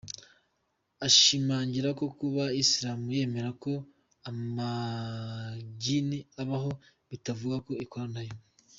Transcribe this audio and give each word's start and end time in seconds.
Ashimanagira 1.07 1.89
ko 1.99 2.05
kuba 2.19 2.43
Islam 2.63 2.99
yemera 3.15 3.49
ko 3.63 3.73
amagini 4.29 6.17
abaho, 6.41 6.71
bitavuze 7.09 7.57
ko 7.65 7.73
ikorana 7.85 8.13
nayo. 8.17 8.35